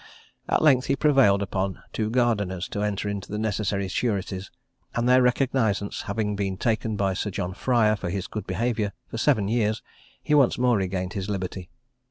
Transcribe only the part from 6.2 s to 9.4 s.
been taken by Sir John Fryer, for his good behaviour, for